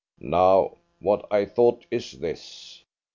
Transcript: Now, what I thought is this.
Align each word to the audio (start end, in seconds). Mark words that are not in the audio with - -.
Now, 0.19 0.77
what 0.99 1.27
I 1.29 1.45
thought 1.45 1.85
is 1.91 2.13
this. 2.13 2.83